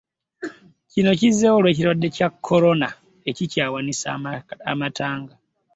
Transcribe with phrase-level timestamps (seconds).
[0.91, 2.89] Kino kizzeewo olw'ekirwadde kya Corona
[3.29, 4.05] ekikyawanise
[4.73, 5.33] amatanga.